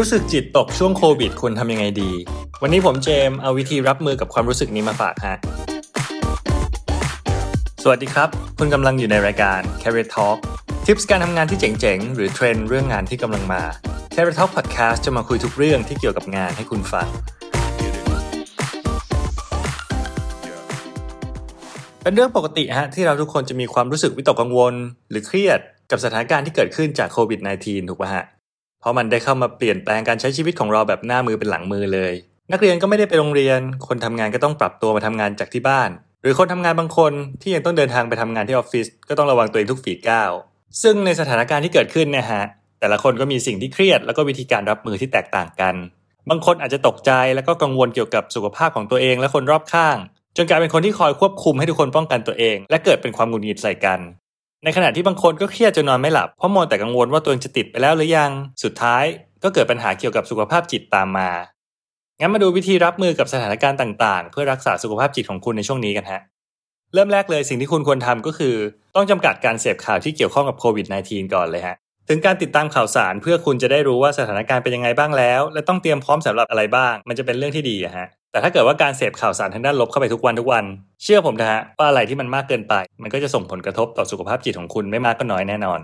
[0.00, 2.10] รู้สึกจิตตกช่วงโควิดควรทำยังไงดี
[2.62, 5.36] วันนี้ผมเจมส์เอาวิธีรับมือกับความรู้สึกนี้มาฝากฮะ
[7.82, 8.28] สวัสดีครับ
[8.58, 10.38] คุณกำลังอยู่ในรายการ Career Talk
[10.84, 13.62] ทิปส์การทำงานที่เจ๋ง ๆ หรือเทรนด์เรื่องงานที่กำลังมา
[14.14, 17.08] Career Talk Podcast จะมาคุยทุกเรื่องที่เกี่ยวกับงานให้คุณฟัง
[22.02, 24.74] เป็นเรื่องปกติฮะที่เราทุกคนจะมีความรู้สึกวิตกกังวล
[25.10, 25.60] หรือเครียด
[25.90, 28.26] กับสถานการณ์ที่เกิดขึ้นจากโควิด -19 ถูกป่ะฮะ
[28.86, 32.12] ราะมันได้เข้ามาเปลี่ยนแปลงการใช้ชีวิตของเราแบบหน้ามือเป็นหลังมือเลย
[32.52, 35.90] นักเรียนก็ไม่ได้ไปโรงเรียน คนทำงานก็ต้องปรับตัวมาทำงานจากที่บ้าน
[36.22, 37.12] หรือคนทำงานบางคน
[37.42, 40.30] ที่ยังต้องเดินทางไปทำงานที่ออฟฟิศก็ต้องระวังตัวเองทุกฝีก้าว
[40.82, 42.44] ซึ่งในสถานการณ์ที่เกิดขึ้นนี่ยฮะ
[42.80, 45.74] แต่ละคนก็มีสิ่งที่เครียด แล้วก็วิธีการรับมือที่แตกต่างกัน
[46.30, 49.96] บางคนอาจจะตกใจแล้วก็กังวลเกี่ยวกับสุขภาพของตัวเองและคนรอบข้าง
[50.36, 54.00] จนกลายเป็นคนที่คอยควบคุมให้ทุกคนป้องกันตัวเอง และเกิดเป็นความหงุดหงิดใส่กัน
[54.64, 58.30] ในขณะที่บางคนก็เครียดจนนอนไม่หลับเพราะมัวแต่กังวลว่าตัวเองจะติดไปแล้วหรือยัง
[58.62, 59.04] สุดท้าย
[59.42, 61.30] ก็เกิดปัญหาเกี่ยวกับสุขภาพจิตตามมา
[62.20, 66.20] งั้นมาดูวิธีรับมือกับสถานการณ์ต่าง ๆ เพื่อรักษาสุขภาพจิตของคุณในช่วงนี้กันฮะ
[66.94, 68.54] เริ่มแรกเลยสิ่งที่คุณควรทำก็คือ
[68.94, 71.76] ต้องจำกัดการเสพข่าวที่เกี่ยวข้องกับโควิด -19 ก่อนเลยฮะ
[72.08, 80.64] ถึงการติดตามข่าวสารเพื่อคุณจะได้รู้ว่าสถานการณ์เป็นยังไงบ้างแล้ว และต้องเตรียมพร้อมสำหรับอะไรบ้าง มันจะเป็นเรื่องที่ดีอะฮะ แต่ถ้าเกิดว่าการเสพข่าวสารทางด้านลบเข้าไปทุกวันทุกวัน
[81.02, 85.80] เชื่อผมนะฮะว่าอะไรที่มันมากเกินไป มันก็จะส่งผลกระทบต่อสุขภาพจิตของคุณไม่มากก็น้อยแน่นอน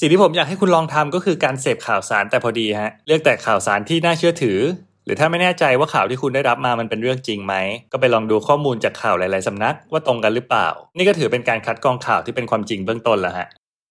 [0.00, 4.58] สิ่งที่ผมอยากให้คุณลองทำก็คือการเสพข่าวสารแต่พอดีฮะเลือกแต่ข่าวสารที่น่าเชื่อถือ
[5.04, 7.54] หรือถ้าไม่แน่ใจว่าข่าวที่คุณได้รับมามันเป็นเรื่องจริงไหม
[7.92, 13.48] ก็ไปลองดูข้อมูลจากข่าวหลายๆสำนัก ว่าตรงกันหรือเปล่า นี่ก็ถือเป็นการคัดกรองข่าวที่เป็นความจริงเบื้องต้นแล้วฮะ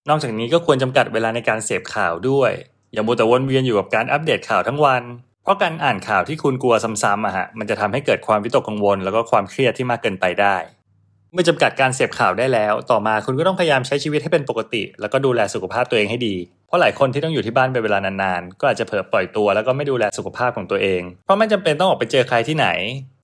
[0.10, 2.52] นอกจากนี้ก็ควรจำกัดเวลาในการเสพข่าวด้วย
[2.94, 5.04] อย่ามัวแต่วนเวียนอยู่กับการอัปเดตข่าวทั้งวัน
[5.44, 10.56] เพราะการอ่านข่าวที่คุณกลัวซ้ำๆอะฮะมันจะทำให้เกิดความวิตกกังวล แล้วก็ความเครียดที่มากเกินไปได้
[11.34, 16.36] เมื่อจำกัดการเสพข่าวได้แล้ว ต่อมาคุณก็ต้องพยายามใช้ชีวิตให้เป็นปกติ แล้วก็ดูแลสุขภาพตัวเองให้ดี
[16.68, 22.68] เพราะหลายคนที่ต้องอยู่ที่บ้านเป็นเวลานานๆ ก็อาจจะเผลอปล่อยตัวแล้วก็ไม่ดูแลสุขภาพของตัวเอง เพราะไม่จำเป็นต้องออกไปเจอใครที่ไหน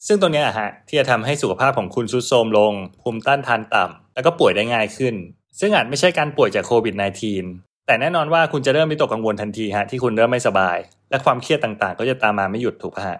[0.08, 5.16] ซึ่งตรงนี้อะฮะที่จะทำให้สุขภาพของคุณทรุดโทรมลง ภูมิต้านทานต่ำแล้วก็ป่วยได้ง่ายขึ้น
[5.60, 10.78] ซึ่งอาจไม่ใช่การป่วยจากโควิด -19 แต่แน่นอนว่าคุณจะเริ่มมีตกกังวลทันทีฮะที่คุณเริ่มไม่สบาย
[11.10, 13.18] และความเครียดต่างๆ ก็จะตามมาไม่หยุดถูกปะฮะ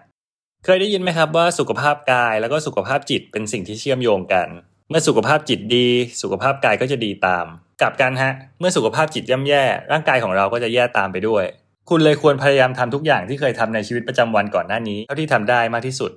[0.64, 4.48] เคยได้ยินไหมครับว่าสุขภาพกายแล้วก็สุขภาพจิตเป็นสิ่งที่เชื่อมโยงกัน
[4.90, 5.88] เมื่อสุขภาพจิตดี
[6.22, 7.46] สุขภาพกายก็จะดีตาม
[7.80, 11.44] กลับกันฮะ เมื่อสุขภาพจิตย่ำแย่ ร่างกายของเราก็จะแย่ตามไปด้วย
[11.88, 16.10] คุณเลยควรพยายามทำทุกอย่างที่เคยทำในชีวิตประจำวันก่อนหน้านี้เท่าที่ทำได้มากที่สุด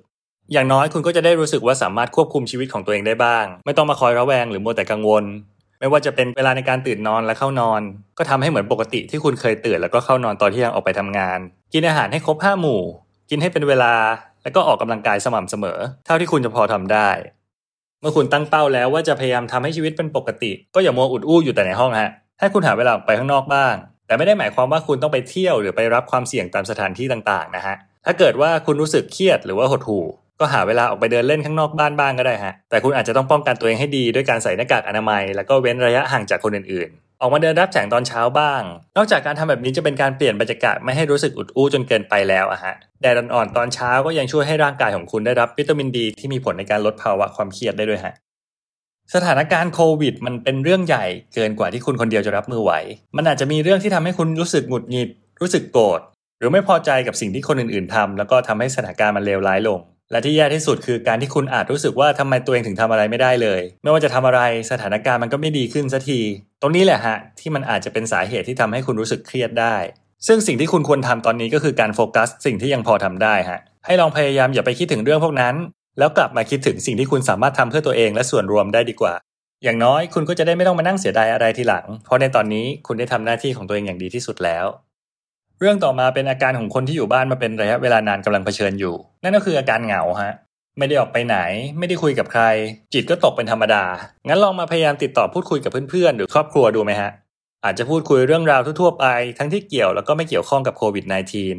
[0.53, 5.23] อย่างน้อยคุณก็จะได้รู้สึกว่าสามารถควบคุมชีวิตของตัวเองได้บ้าง ไม่ต้องมาคอยระแวงหรือมัวแต่กังวล
[5.81, 7.81] ไม่ว่าจะเป็นเวลาในการตื่นนอนและเข้านอน
[8.17, 11.39] ก็ทำให้เหมือนปกติที่คุณเคยตื่นแล้วก็เข้านอนตอนที่ยังออกไปทำงาน
[11.73, 12.81] กินอาหารให้ครบห้าหมู่
[13.29, 13.93] กินให้เป็นเวลา
[14.43, 17.09] แล้วก็ออกกำลังกายสม่ำเสมอ เท่าที่คุณจะพอทำได้
[18.01, 23.75] เมื่อคุณตั้งเป้าแล้วว่าจะพยายามทำให้ชีวิตเป็นปกติ ก็อย่ามัวอุดอู้อยู่แต่ในห้องฮะให้คุณหาเวลาออกไปข้างนอกบ้าง
[24.07, 27.75] แต่ไม่ได้หมายความว่าคุณต้องไปเที่ยวหรือไปรับความเสี่ยงตามสถานที่ต่างๆนะฮะ
[28.05, 30.05] ถ้าเกิดว่าคุณรู้สึกเครียดหรือว่าหดหู่
[30.41, 38.61] ก็หาเวลาออกไปเดินเล่นข้างนอกบ้านบ้างก็ได้ฮะ แต่คุณอาจจะต้องป้องกันตัวเองให้ดีด้วยการใส่หน้ากากอนามัย แล้วก็เว้นระยะห่างจากคนอื่นๆ ออกมาเดินรับแสงตอนเช้าบ้าง
[38.97, 48.13] นอกจากการทำแบบนี้จะเป็นการเปลี่ยนบรรยากาศไม่ให้รู้สึกอุดอู้จนเกินไปแล้วอะฮะ แดดอ่อนๆตอนเช้าก็ยังช่วยให้ร่างกายของคุณได้รับวิตามินดีที่มีผลในการลดภาวะความเครียดได้ด้วยฮะ
[49.15, 52.71] สถานการณ์โควิด มันเป็นเรื่องใหญ่เกินกว่าที่คุณคนเดียวจะรับมือไหว
[53.17, 55.09] มันอาจจะมีเรื่องที่ทำให้คุณรู้สึกหงุดหงิด
[55.41, 56.01] รู้สึกโกรธ
[56.39, 59.79] หรือไม่พอใจกับสิ่งที่คนอื่นๆทำแล้วก็ทำให้สถานการณ์มันเลวร้ายลง
[60.11, 64.41] และที่แย่ที่สุดคือการที่คุณอาจรู้สึกว่าทำไมตัวเองถึงทำอะไรไม่ได้เลย ไม่ว่าจะทำอะไร
[64.71, 66.19] สถานการณ์มันก็ไม่ดีขึ้นสักที
[66.61, 69.75] ตรงนี้แหละฮะที่มันอาจจะเป็นสาเหตุที่ทำให้คุณรู้สึกเครียดได้
[70.27, 75.55] ซึ่งสิ่งที่คุณควรทำตอนนี้ก็คือการโฟกัส สิ่งที่ยังพอทำได้ฮะให้ลองพยายามอย่าไปคิดถึงเรื่องพวกนั้น
[75.99, 79.13] แล้วกลับมาคิดถึงสิ่งที่คุณสามารถทำเพื่อตัวเองและส่วนรวมได้ดีกว่า
[79.63, 84.65] อย่างน้อยคุณก็จะได้ไม่ต้องมานั่งเสียดายอะไรทีหลัง เพราะในตอนนี้คุณได้ทำหน้าที่ของตัวเองอย่างดีที่สุดแล้ว
[85.63, 90.33] เรื่องต่อมาเป็นอาการของคนที่อยู่บ้านมาเป็นระยะเวลานานกำลังเผชิญอยู่ นั่นก็คืออาการเหงาฮะ
[90.77, 91.37] ไม่ได้ออกไปไหน
[91.77, 92.43] ไม่ได้คุยกับใคร
[92.93, 93.83] จิตก็ตกเป็นธรรมดา
[94.27, 97.11] งั้นลองมาพยายามติดต่อพูดคุยกับเพื่อนๆ หรือครอบครัวดูไหมฮะ
[97.65, 99.05] อาจจะพูดคุยเรื่องราวทั่วๆไป
[99.37, 101.05] ทั้งที่เกี่ยวแล้วก็ไม่เกี่ยวข้องกับโควิด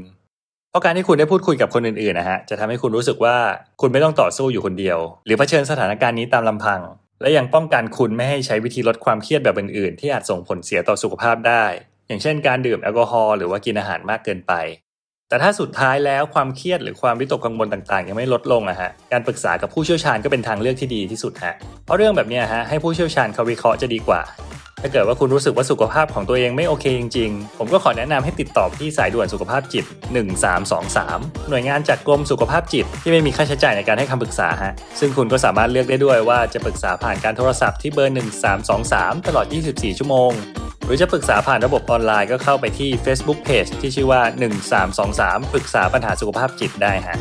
[0.06, 3.36] -19 เพราะการที่คุณได้พูดคุยกับคนอื่นๆนะฮะจะทำให้คุณรู้สึกว่า
[3.80, 6.80] คุณไม่ต้องต่อสู้อยู่คนเดียว หรือเผชิญสถานการณ์นี้ตามลำพัง
[7.20, 11.64] และยังป้องกันคุณไม่ให้ใช้วิธีลดความเครียดแบบอื่นๆ ที่อาจส่งผลเสียต่อสุขภาพได้
[12.12, 14.52] อย่างเช่นการดื่มแอลกอฮอล์หรือว่ากินอาหารมากเกินไป
[15.28, 21.54] แต่ถ้าสุดท้ายแล้วความเครียดหรือความวิตกกังวลต่างๆ ยังไม่ลดลงอะฮะการปรึกษากับผู้เชี่ยวชาญก็เป็นทางเลือกที่ดีที่สุดฮะ
[21.84, 24.20] เพราะเรื่องแบบนี้ฮะให้ผู้เชี่ยวชาญเขาวิเคราะห์จะดีกว่า
[24.82, 29.84] ถ้าเกิดว่าคุณรู้สึกว่าสุขภาพของตัวเองไม่โอเคจริงๆ ผมก็ขอแนะนำให้ติดต่อที่สายด่วนสุขภาพจิต
[30.66, 38.16] 1323 หน่วยงานจากกรมสุขภาพจิต ที่ไม่มีค่าใช้จ่ายในการให้คำปรึกษาฮะซึ่งคุณก็สามารถเลือกได้ด้วยว่าจะปรึกษาผ่านการโทรศัพท์ที่เบอร์
[38.70, 40.32] 1323 ตลอด 24 ชั่วโมง
[40.92, 44.22] รือจะปรึกษาผ่านระบบออนไลน์ก็เข้าไปที่ Facebook Page ที่ชื่อว่า
[44.86, 47.18] 1323 ปรึกษาปัญหาสุขภาพจิตได้ฮะ